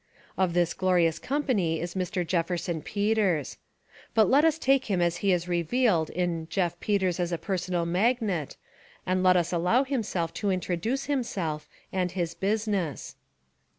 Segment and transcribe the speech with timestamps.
[0.35, 2.25] Of this glorious company is Mr.
[2.25, 3.57] Jefferson Peters.
[4.15, 7.85] But let us take him as he is revealed in Jef Peters as a Personal
[7.85, 8.57] Magnet
[9.05, 13.15] and let us allow him to in troduce himself and his business.